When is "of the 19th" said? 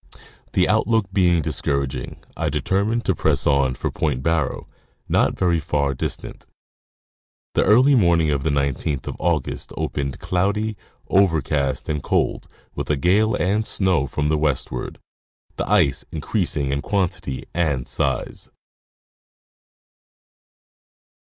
8.31-9.05